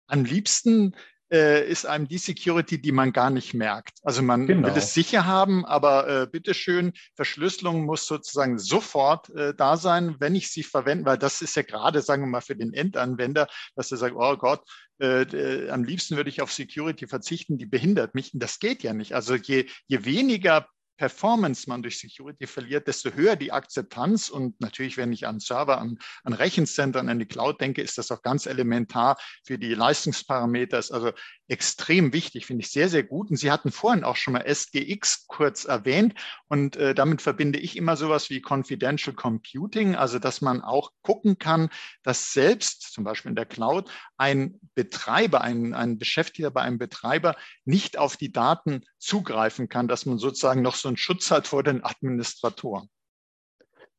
[0.06, 0.94] am liebsten
[1.32, 3.98] äh, ist einem die Security, die man gar nicht merkt.
[4.02, 4.68] Also man genau.
[4.68, 10.34] will es sicher haben, aber äh, bitteschön, Verschlüsselung muss sozusagen sofort äh, da sein, wenn
[10.34, 13.90] ich sie verwende, weil das ist ja gerade, sagen wir mal, für den Endanwender, dass
[13.90, 14.62] er sagt, oh Gott,
[15.00, 18.34] äh, äh, am liebsten würde ich auf Security verzichten, die behindert mich.
[18.34, 19.14] Und das geht ja nicht.
[19.14, 20.66] Also je, je weniger
[21.00, 24.28] Performance man durch Security verliert, desto höher die Akzeptanz.
[24.28, 28.10] Und natürlich, wenn ich an Server, an, an Rechenzentren, an die Cloud denke, ist das
[28.10, 30.78] auch ganz elementar für die Leistungsparameter.
[30.78, 31.12] Ist also
[31.48, 33.30] extrem wichtig, finde ich sehr, sehr gut.
[33.30, 36.12] Und Sie hatten vorhin auch schon mal SGX kurz erwähnt.
[36.48, 41.38] Und äh, damit verbinde ich immer sowas wie Confidential Computing, also dass man auch gucken
[41.38, 41.70] kann,
[42.02, 47.36] dass selbst zum Beispiel in der Cloud ein Betreiber, ein, ein Beschäftigter bei einem Betreiber
[47.64, 51.62] nicht auf die Daten zugreifen kann, dass man sozusagen noch so einen Schutz hat vor
[51.62, 52.88] den Administratoren.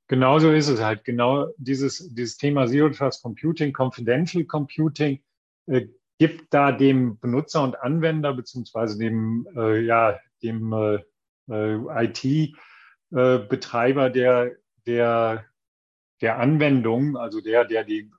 [0.08, 1.06] Genau so ist es halt.
[1.06, 5.24] Genau dieses, dieses Thema Zero Trust Computing, Confidential Computing
[5.68, 5.88] äh,
[6.20, 11.00] gibt da dem Benutzer und Anwender beziehungsweise dem, äh, ja, dem äh,
[11.50, 11.80] äh
[13.10, 14.52] IT-Betreiber äh, der,
[14.86, 15.46] der,
[16.20, 18.12] der Anwendung, also der, der die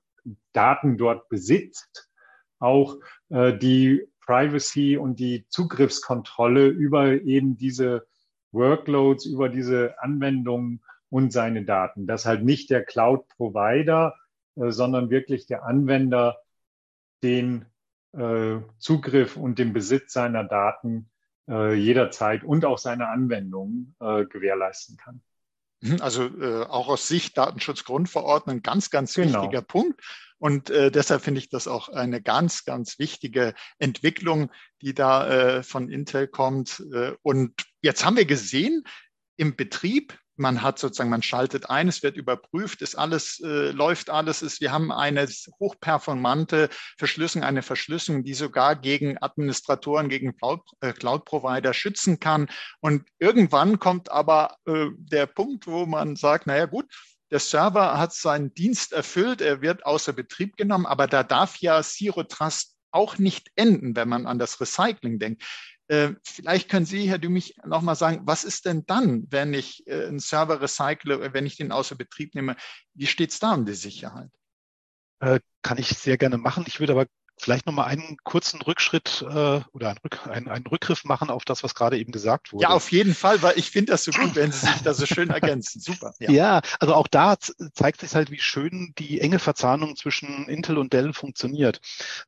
[0.53, 2.11] Daten dort besitzt,
[2.59, 2.97] auch
[3.29, 8.07] äh, die Privacy und die Zugriffskontrolle über eben diese
[8.53, 12.07] Workloads über diese Anwendungen und seine Daten.
[12.07, 14.15] Dass halt nicht der Cloud-Provider,
[14.57, 16.39] äh, sondern wirklich der Anwender
[17.23, 17.67] den
[18.13, 21.11] äh, Zugriff und den Besitz seiner Daten
[21.49, 25.23] äh, jederzeit und auch seine Anwendungen äh, gewährleisten kann.
[25.83, 29.43] Mhm, also äh, auch aus Sicht Datenschutzgrundverordnung ganz, ganz genau.
[29.43, 30.01] wichtiger Punkt.
[30.39, 35.63] Und äh, deshalb finde ich das auch eine ganz, ganz wichtige Entwicklung, die da äh,
[35.63, 36.83] von Intel kommt.
[36.93, 38.85] Äh, und jetzt haben wir gesehen,
[39.37, 44.11] im Betrieb man hat sozusagen, man schaltet ein, es wird überprüft, ist alles, äh, läuft
[44.11, 45.27] alles, ist, wir haben eine
[45.61, 46.69] hochperformante
[46.99, 50.35] Verschlüsselung, eine Verschlüsselung, die sogar gegen Administratoren, gegen
[50.81, 52.49] äh, Cloud-Provider schützen kann.
[52.81, 56.87] Und irgendwann kommt aber äh, der Punkt, wo man sagt, naja gut,
[57.31, 61.83] der Server hat seinen Dienst erfüllt, er wird außer Betrieb genommen, aber da darf ja
[61.83, 65.43] Zero Trust auch nicht enden, wenn man an das Recycling denkt.
[65.89, 70.07] Äh, vielleicht können Sie, Herr Dümich, nochmal sagen, was ist denn dann, wenn ich äh,
[70.07, 72.57] einen Server recycle, wenn ich den außer Betrieb nehme?
[72.95, 74.31] Wie steht es da um die Sicherheit?
[75.21, 76.65] Äh, kann ich sehr gerne machen.
[76.67, 77.07] Ich würde aber
[77.43, 81.65] Vielleicht nochmal einen kurzen Rückschritt äh, oder einen, Rück, einen, einen, Rückgriff machen auf das,
[81.65, 82.63] was gerade eben gesagt wurde.
[82.63, 85.07] Ja, auf jeden Fall, weil ich finde das so gut, wenn Sie sich da so
[85.07, 85.81] schön ergänzen.
[85.81, 86.15] Super.
[86.21, 86.31] Ja.
[86.31, 87.35] ja, also auch da
[87.75, 91.81] zeigt sich halt, wie schön die enge Verzahnung zwischen Intel und Dell funktioniert.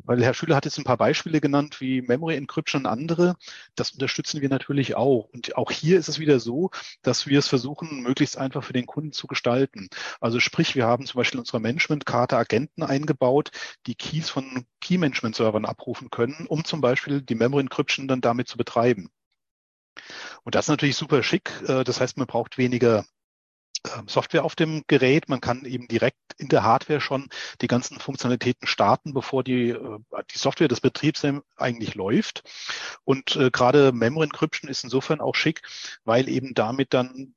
[0.03, 3.37] Weil Herr Schüler hat jetzt ein paar Beispiele genannt, wie Memory Encryption und andere.
[3.77, 5.29] Das unterstützen wir natürlich auch.
[5.33, 6.71] Und auch hier ist es wieder so,
[7.03, 9.89] dass wir es versuchen, möglichst einfach für den Kunden zu gestalten.
[10.21, 13.53] Also sprich, wir haben zum Beispiel in unserer Managementkarte Agenten eingebaut,
[13.87, 14.67] die Keys von
[15.05, 19.11] Key-Management-Servern abrufen können, um zum Beispiel die Memory Encryption dann damit zu betreiben.
[20.43, 21.51] Und das ist natürlich super schick.
[21.67, 23.05] Äh, das heißt, man braucht weniger
[23.97, 25.29] ähm, Software auf dem Gerät.
[25.29, 27.29] Man kann eben direkt in der Hardware schon
[27.61, 29.99] die ganzen Funktionalitäten starten, bevor die, äh,
[30.35, 31.25] die Software des Betriebs
[31.57, 32.43] eigentlich läuft.
[33.05, 35.63] Und äh, gerade Memory Encryption ist insofern auch schick,
[36.05, 37.35] weil eben damit dann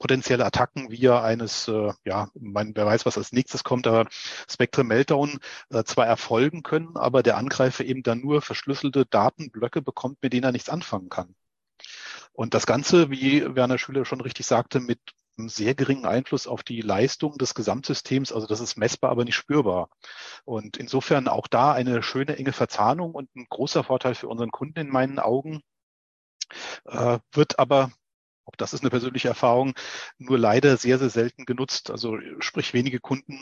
[0.00, 4.08] potenzielle Attacken via eines, äh, ja, man, wer weiß, was als nächstes kommt, aber
[4.50, 5.38] Spectrum Meltdown
[5.70, 10.44] äh, zwar erfolgen können, aber der Angreifer eben dann nur verschlüsselte Datenblöcke bekommt, mit denen
[10.44, 11.36] er nichts anfangen kann.
[12.32, 15.00] Und das Ganze, wie Werner Schüler schon richtig sagte, mit
[15.48, 18.32] sehr geringen Einfluss auf die Leistung des Gesamtsystems.
[18.32, 19.88] Also das ist messbar, aber nicht spürbar.
[20.44, 24.80] Und insofern auch da eine schöne enge Verzahnung und ein großer Vorteil für unseren Kunden
[24.80, 25.62] in meinen Augen.
[26.84, 27.90] Äh, wird aber
[28.50, 29.74] auch das ist eine persönliche Erfahrung,
[30.18, 31.90] nur leider sehr, sehr selten genutzt.
[31.90, 33.38] Also sprich, wenige Kunden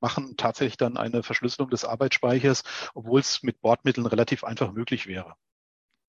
[0.00, 5.34] machen tatsächlich dann eine Verschlüsselung des Arbeitsspeichers, obwohl es mit Bordmitteln relativ einfach möglich wäre.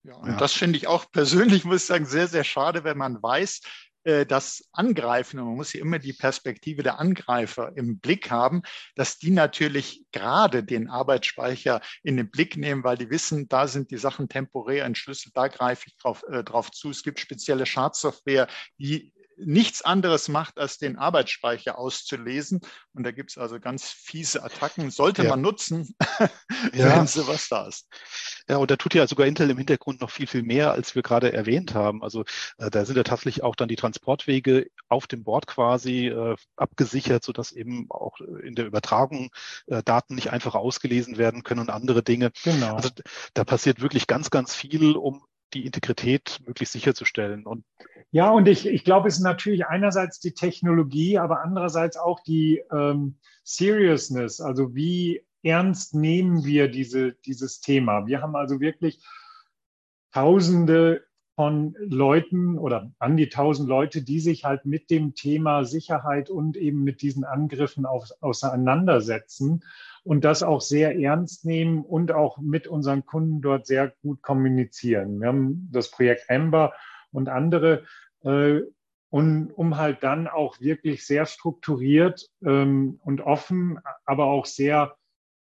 [0.02, 0.36] Ja, und ja.
[0.36, 3.62] das finde ich auch persönlich, muss ich sagen, sehr, sehr schade, wenn man weiß,
[4.04, 8.62] das Angreifen, und man muss hier immer die Perspektive der Angreifer im Blick haben,
[8.94, 13.90] dass die natürlich gerade den Arbeitsspeicher in den Blick nehmen, weil die wissen, da sind
[13.90, 16.90] die Sachen temporär entschlüsselt, da greife ich drauf, äh, drauf zu.
[16.90, 18.46] Es gibt spezielle Schadsoftware,
[18.78, 22.60] die nichts anderes macht, als den Arbeitsspeicher auszulesen.
[22.92, 24.90] Und da gibt es also ganz fiese Attacken.
[24.90, 25.30] Sollte ja.
[25.30, 25.94] man nutzen,
[26.72, 26.96] ja.
[26.96, 27.88] wenn sowas da ist.
[28.48, 31.02] Ja, und da tut ja sogar Intel im Hintergrund noch viel, viel mehr, als wir
[31.02, 32.02] gerade erwähnt haben.
[32.02, 32.24] Also
[32.58, 37.24] äh, da sind ja tatsächlich auch dann die Transportwege auf dem Board quasi äh, abgesichert,
[37.24, 39.30] sodass eben auch in der Übertragung
[39.66, 42.32] äh, Daten nicht einfach ausgelesen werden können und andere Dinge.
[42.44, 42.76] Genau.
[42.76, 42.90] Also
[43.34, 47.46] da passiert wirklich ganz, ganz viel, um die Integrität möglichst sicherzustellen.
[47.46, 47.64] Und
[48.14, 52.62] ja, und ich, ich glaube, es ist natürlich einerseits die Technologie, aber andererseits auch die
[52.70, 58.06] ähm, Seriousness, also wie ernst nehmen wir diese, dieses Thema.
[58.06, 59.04] Wir haben also wirklich
[60.12, 61.02] Tausende
[61.34, 66.56] von Leuten oder an die tausend Leute, die sich halt mit dem Thema Sicherheit und
[66.56, 69.64] eben mit diesen Angriffen auf, auseinandersetzen
[70.04, 75.20] und das auch sehr ernst nehmen und auch mit unseren Kunden dort sehr gut kommunizieren.
[75.20, 76.74] Wir haben das Projekt Amber
[77.14, 77.84] und andere,
[78.24, 84.96] und, um halt dann auch wirklich sehr strukturiert ähm, und offen, aber auch sehr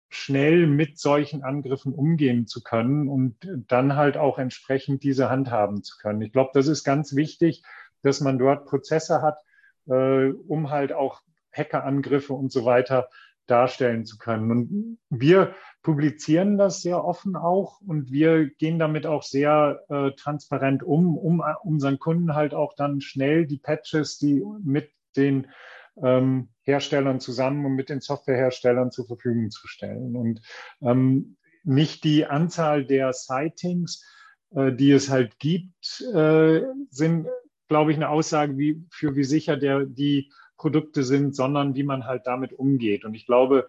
[0.08, 3.36] schnell mit solchen Angriffen umgehen zu können und
[3.68, 6.20] dann halt auch entsprechend diese handhaben zu können.
[6.20, 7.62] Ich glaube, das ist ganz wichtig,
[8.02, 9.38] dass man dort Prozesse hat,
[9.86, 13.08] äh, um halt auch Hackerangriffe und so weiter
[13.46, 14.50] darstellen zu können.
[14.50, 20.82] Und wir publizieren das sehr offen auch und wir gehen damit auch sehr äh, transparent
[20.82, 25.48] um, um äh, unseren Kunden halt auch dann schnell die Patches, die mit den
[26.02, 30.16] ähm, Herstellern zusammen und mit den Softwareherstellern zur Verfügung zu stellen.
[30.16, 30.40] Und
[30.80, 34.04] ähm, nicht die Anzahl der Sightings,
[34.54, 37.26] äh, die es halt gibt, äh, sind,
[37.68, 40.30] glaube ich, eine Aussage wie, für wie sicher der, die
[40.62, 43.04] Produkte sind, sondern wie man halt damit umgeht.
[43.04, 43.68] Und ich glaube,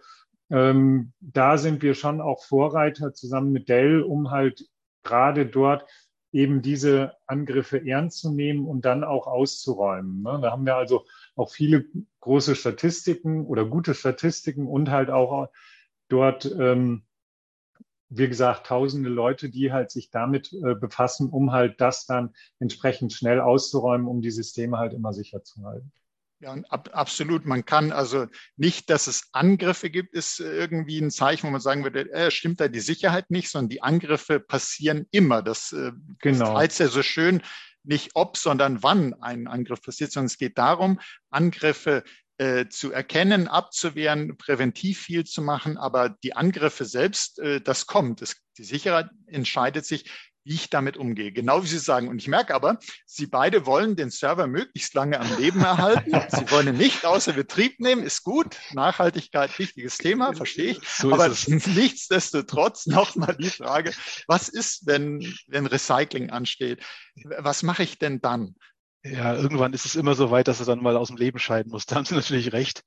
[0.52, 4.70] ähm, da sind wir schon auch Vorreiter zusammen mit Dell, um halt
[5.02, 5.86] gerade dort
[6.32, 10.22] eben diese Angriffe ernst zu nehmen und dann auch auszuräumen.
[10.22, 10.40] Ne?
[10.42, 11.86] Da haben wir also auch viele
[12.20, 15.50] große Statistiken oder gute Statistiken und halt auch
[16.10, 17.04] dort, ähm,
[18.10, 23.14] wie gesagt, tausende Leute, die halt sich damit äh, befassen, um halt das dann entsprechend
[23.14, 25.92] schnell auszuräumen, um die Systeme halt immer sicher zu halten.
[26.44, 27.46] Ja, ab, absolut.
[27.46, 28.28] Man kann also
[28.58, 32.60] nicht, dass es Angriffe gibt, ist irgendwie ein Zeichen, wo man sagen würde, äh, stimmt
[32.60, 35.42] da die Sicherheit nicht, sondern die Angriffe passieren immer.
[35.42, 36.58] Das, äh, genau.
[36.58, 37.42] heißt ja so schön,
[37.84, 42.04] nicht ob, sondern wann ein Angriff passiert, sondern es geht darum, Angriffe
[42.38, 45.78] äh, zu erkennen, abzuwehren, präventiv viel zu machen.
[45.78, 48.22] Aber die Angriffe selbst, äh, das kommt.
[48.22, 50.12] Das, die Sicherheit entscheidet sich,
[50.44, 51.32] wie ich damit umgehe.
[51.32, 52.08] Genau wie Sie sagen.
[52.08, 56.12] Und ich merke aber, Sie beide wollen den Server möglichst lange am Leben erhalten.
[56.30, 58.58] Sie wollen ihn nicht außer Betrieb nehmen, ist gut.
[58.74, 60.80] Nachhaltigkeit, wichtiges Thema, verstehe ich.
[60.88, 63.94] So aber nichtsdestotrotz nochmal die Frage,
[64.28, 66.84] was ist, wenn, wenn Recycling ansteht?
[67.38, 68.56] Was mache ich denn dann?
[69.06, 71.74] Ja, irgendwann ist es immer so weit, dass er dann mal aus dem Leben scheiden
[71.74, 71.86] muss.
[71.86, 72.84] Da haben Sie natürlich recht.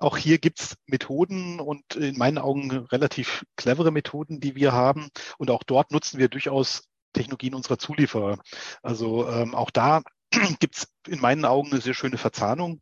[0.00, 5.10] Auch hier gibt's Methoden und in meinen Augen relativ clevere Methoden, die wir haben.
[5.38, 8.38] Und auch dort nutzen wir durchaus Technologien unserer Zulieferer.
[8.82, 10.02] Also ähm, auch da
[10.60, 12.80] gibt's in meinen Augen eine sehr schöne Verzahnung.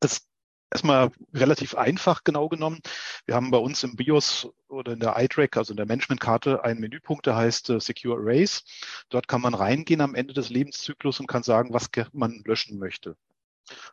[0.00, 0.26] Es
[0.72, 2.80] erstmal relativ einfach genau genommen.
[3.26, 6.80] Wir haben bei uns im BIOS oder in der iTrack, also in der Managementkarte, einen
[6.80, 8.64] Menüpunkt, der heißt äh, Secure Arrays.
[9.10, 13.16] Dort kann man reingehen am Ende des Lebenszyklus und kann sagen, was man löschen möchte.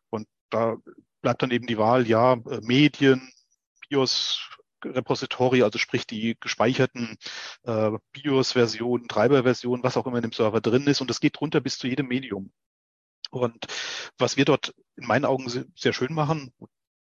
[0.09, 0.77] Und da
[1.21, 3.29] bleibt dann eben die Wahl, ja, äh, Medien,
[3.89, 4.41] BIOS,
[4.83, 7.17] Repository, also sprich die gespeicherten
[7.63, 11.01] äh, BIOS-Versionen, Treiber-Versionen, was auch immer in dem Server drin ist.
[11.01, 12.51] Und das geht runter bis zu jedem Medium.
[13.31, 13.67] Und
[14.17, 16.51] was wir dort in meinen Augen sehr schön machen,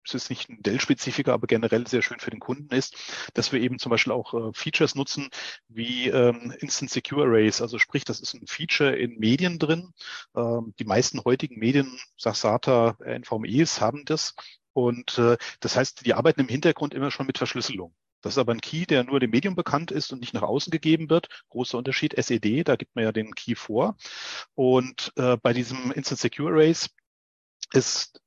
[0.08, 2.96] es ist nicht ein Dell-Spezifiker, aber generell sehr schön für den Kunden ist,
[3.34, 5.30] dass wir eben zum Beispiel auch äh, Features nutzen
[5.68, 7.62] wie ähm, Instant Secure Arrays.
[7.62, 9.94] Also sprich, das ist ein Feature in Medien drin.
[10.36, 14.36] Ähm, die meisten heutigen Medien, SATA, NVMEs haben das.
[14.78, 17.96] Und äh, das heißt, die arbeiten im Hintergrund immer schon mit Verschlüsselung.
[18.22, 20.70] Das ist aber ein Key, der nur dem Medium bekannt ist und nicht nach außen
[20.70, 21.30] gegeben wird.
[21.50, 23.98] Großer Unterschied, SED, da gibt man ja den Key vor.
[24.54, 26.92] Und äh, bei diesem Instant Secure Arrays
[27.74, 28.22] ist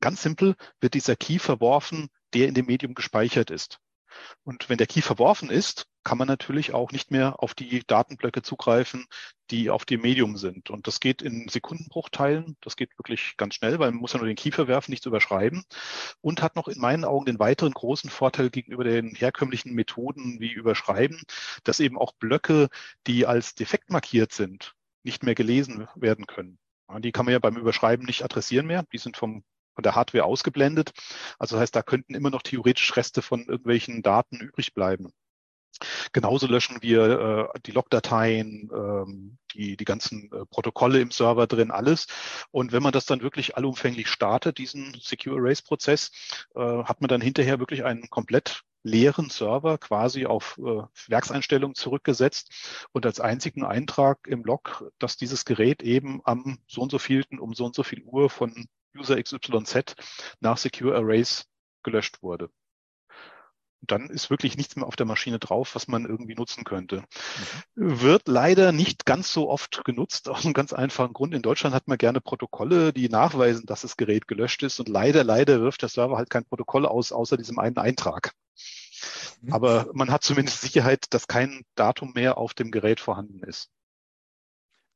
[0.00, 3.80] ganz simpel, wird dieser Key verworfen, der in dem Medium gespeichert ist.
[4.44, 8.40] Und wenn der Key verworfen ist, kann man natürlich auch nicht mehr auf die Datenblöcke
[8.42, 9.06] zugreifen,
[9.50, 10.70] die auf dem Medium sind.
[10.70, 12.56] Und das geht in Sekundenbruchteilen.
[12.62, 15.64] Das geht wirklich ganz schnell, weil man muss ja nur den Key verwerfen, nichts überschreiben.
[16.20, 20.52] Und hat noch in meinen Augen den weiteren großen Vorteil gegenüber den herkömmlichen Methoden wie
[20.52, 21.22] Überschreiben,
[21.64, 22.68] dass eben auch Blöcke,
[23.06, 26.58] die als defekt markiert sind, nicht mehr gelesen werden können.
[27.00, 28.84] Die kann man ja beim Überschreiben nicht adressieren mehr.
[28.92, 29.44] Die sind vom
[29.78, 30.90] von der Hardware ausgeblendet.
[31.38, 35.12] Also das heißt, da könnten immer noch theoretisch Reste von irgendwelchen Daten übrig bleiben.
[36.12, 41.70] Genauso löschen wir äh, die Logdateien, ähm, die, die ganzen äh, Protokolle im Server drin,
[41.70, 42.08] alles.
[42.50, 46.10] Und wenn man das dann wirklich allumfänglich startet, diesen Secure Erase Prozess,
[46.56, 52.88] äh, hat man dann hinterher wirklich einen komplett leeren Server quasi auf äh, Werkseinstellungen zurückgesetzt
[52.90, 57.38] und als einzigen Eintrag im Log, dass dieses Gerät eben am so und so vielten
[57.38, 59.94] um so und so viel Uhr von User XYZ
[60.40, 61.46] nach Secure Arrays
[61.82, 62.50] gelöscht wurde.
[63.80, 67.04] Und dann ist wirklich nichts mehr auf der Maschine drauf, was man irgendwie nutzen könnte.
[67.76, 68.00] Mhm.
[68.00, 71.32] Wird leider nicht ganz so oft genutzt, aus einem ganz einfachen Grund.
[71.32, 74.80] In Deutschland hat man gerne Protokolle, die nachweisen, dass das Gerät gelöscht ist.
[74.80, 78.32] Und leider, leider wirft der Server halt kein Protokoll aus, außer diesem einen Eintrag.
[79.42, 79.52] Mhm.
[79.52, 83.70] Aber man hat zumindest Sicherheit, dass kein Datum mehr auf dem Gerät vorhanden ist.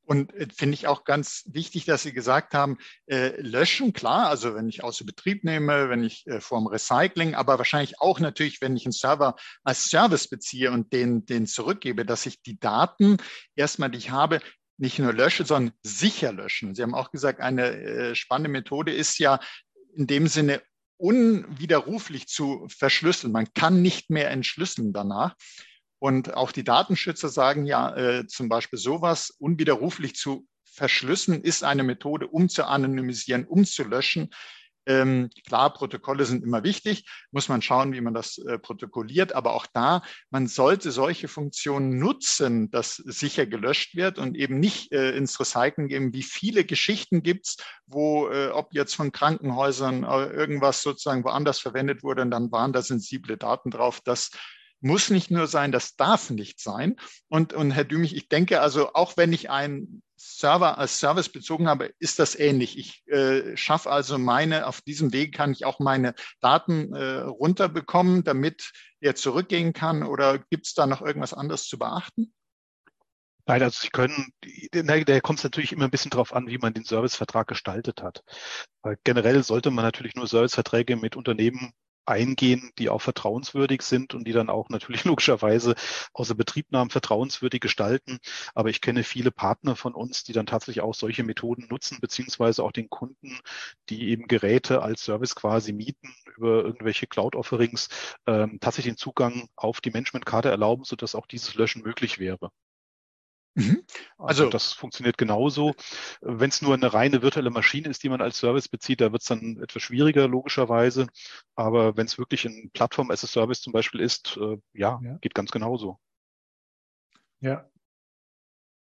[0.05, 4.55] Und äh, finde ich auch ganz wichtig, dass Sie gesagt haben, äh, löschen, klar, also
[4.55, 8.75] wenn ich außer Betrieb nehme, wenn ich äh, vorm Recycling, aber wahrscheinlich auch natürlich, wenn
[8.75, 13.17] ich einen Server als Service beziehe und den, den zurückgebe, dass ich die Daten
[13.55, 14.39] erstmal, die ich habe,
[14.77, 16.75] nicht nur lösche, sondern sicher löschen.
[16.75, 19.39] Sie haben auch gesagt, eine äh, spannende Methode ist ja
[19.95, 20.61] in dem Sinne
[20.97, 23.31] unwiderruflich zu verschlüsseln.
[23.33, 25.35] Man kann nicht mehr entschlüsseln danach.
[26.03, 31.83] Und auch die Datenschützer sagen ja äh, zum Beispiel sowas unwiderruflich zu verschlüsseln ist eine
[31.83, 34.29] Methode, um zu anonymisieren, um zu löschen.
[34.85, 39.53] Ähm, klar, Protokolle sind immer wichtig, muss man schauen, wie man das äh, protokolliert, aber
[39.53, 45.11] auch da, man sollte solche Funktionen nutzen, dass sicher gelöscht wird und eben nicht äh,
[45.11, 46.13] ins Recycling geben.
[46.13, 52.03] Wie viele Geschichten gibt's, wo, äh, ob jetzt von Krankenhäusern äh, irgendwas sozusagen woanders verwendet
[52.03, 54.31] wurde und dann waren da sensible Daten drauf, dass
[54.83, 56.97] muss nicht nur sein, das darf nicht sein.
[57.29, 61.67] Und, und Herr Dümich, ich denke also, auch wenn ich einen Server als Service bezogen
[61.67, 62.77] habe, ist das ähnlich.
[62.77, 68.23] Ich äh, schaffe also meine, auf diesem Weg kann ich auch meine Daten äh, runterbekommen,
[68.23, 70.03] damit er zurückgehen kann.
[70.03, 72.33] Oder gibt es da noch irgendwas anderes zu beachten?
[73.45, 74.33] Nein, also Sie können,
[74.71, 78.23] da kommt es natürlich immer ein bisschen drauf an, wie man den Servicevertrag gestaltet hat.
[78.81, 81.73] Weil generell sollte man natürlich nur Serviceverträge mit Unternehmen
[82.05, 85.75] eingehen, die auch vertrauenswürdig sind und die dann auch natürlich logischerweise
[86.13, 88.19] außer Betriebnahmen vertrauenswürdig gestalten.
[88.53, 92.63] Aber ich kenne viele Partner von uns, die dann tatsächlich auch solche Methoden nutzen, beziehungsweise
[92.63, 93.39] auch den Kunden,
[93.89, 97.89] die eben Geräte als Service quasi mieten über irgendwelche Cloud-Offerings,
[98.27, 102.49] ähm, tatsächlich den Zugang auf die Managementkarte erlauben, sodass auch dieses Löschen möglich wäre.
[103.55, 103.83] Mhm.
[104.17, 105.73] Also, also, das funktioniert genauso.
[106.21, 109.21] Wenn es nur eine reine virtuelle Maschine ist, die man als Service bezieht, da wird
[109.21, 111.07] es dann etwas schwieriger logischerweise.
[111.55, 115.17] Aber wenn es wirklich ein Plattform as a Service zum Beispiel ist, äh, ja, ja,
[115.21, 115.99] geht ganz genauso.
[117.41, 117.69] Ja.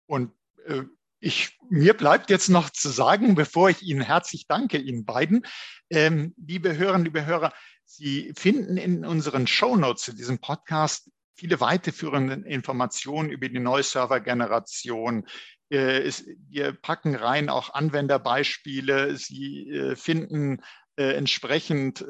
[0.05, 0.34] Und
[0.65, 0.84] äh,
[1.19, 5.45] ich, mir bleibt jetzt noch zu sagen, bevor ich Ihnen herzlich danke, Ihnen beiden,
[5.89, 7.53] ähm, liebe Hörerinnen, liebe Hörer,
[7.86, 13.84] Sie finden in unseren Show Notes zu diesem Podcast viele weiterführende Informationen über die neue
[13.84, 15.25] Servergeneration.
[15.69, 16.12] Äh,
[16.49, 19.15] wir packen rein auch Anwenderbeispiele.
[19.15, 20.61] Sie äh, finden
[20.97, 22.05] äh, entsprechend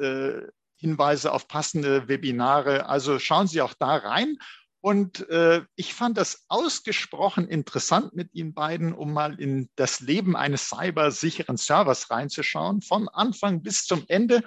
[0.74, 2.86] Hinweise auf passende Webinare.
[2.86, 4.36] Also schauen Sie auch da rein.
[4.80, 10.36] Und äh, ich fand das ausgesprochen interessant mit Ihnen beiden, um mal in das Leben
[10.36, 14.42] eines cybersicheren Servers reinzuschauen, von Anfang bis zum Ende.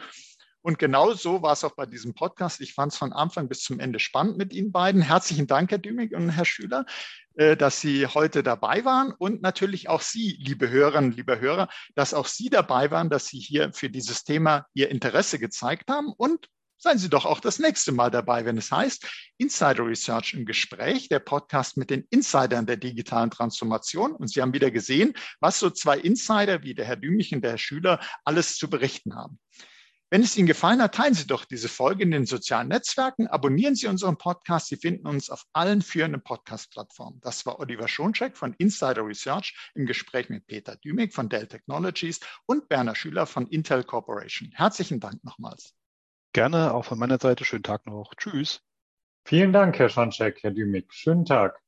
[0.64, 2.62] Und genau so war es auch bei diesem Podcast.
[2.62, 5.02] Ich fand es von Anfang bis zum Ende spannend mit Ihnen beiden.
[5.02, 6.86] Herzlichen Dank, Herr Dümig und Herr Schüler,
[7.36, 12.14] äh, dass Sie heute dabei waren und natürlich auch Sie, liebe Hörerinnen, liebe Hörer, dass
[12.14, 16.48] auch Sie dabei waren, dass Sie hier für dieses Thema Ihr Interesse gezeigt haben und
[16.84, 19.08] Seien Sie doch auch das nächste Mal dabei, wenn es heißt
[19.38, 24.12] Insider Research im Gespräch, der Podcast mit den Insidern der digitalen Transformation.
[24.12, 27.52] Und Sie haben wieder gesehen, was so zwei Insider wie der Herr Dümich und der
[27.52, 29.40] Herr Schüler alles zu berichten haben.
[30.14, 33.74] Wenn es Ihnen gefallen hat, teilen Sie doch diese Folge in den sozialen Netzwerken, abonnieren
[33.74, 34.68] Sie unseren Podcast.
[34.68, 37.20] Sie finden uns auf allen führenden Podcast-Plattformen.
[37.22, 42.20] Das war Oliver Schoncheck von Insider Research im Gespräch mit Peter Dümig von Dell Technologies
[42.46, 44.52] und Berner Schüler von Intel Corporation.
[44.54, 45.74] Herzlichen Dank nochmals.
[46.34, 48.14] Gerne, auch von meiner Seite schönen Tag noch.
[48.16, 48.62] Tschüss.
[49.26, 50.94] Vielen Dank, Herr Schanczek, Herr Dümig.
[50.94, 51.60] Schönen Tag.